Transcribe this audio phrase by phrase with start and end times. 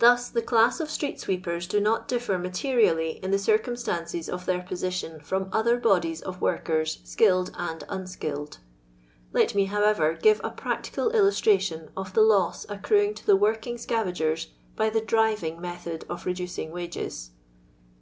[0.00, 5.20] Thus the class of 8tree^sweeper8 do not differ materially in the circumstances of their position
[5.20, 8.58] from other bodies of workers skilled and un skilled.
[9.32, 14.48] Let me, however, give a practical illustration of the lou accruing to the working scavagers
[14.74, 17.30] by the driving method of reducing wages.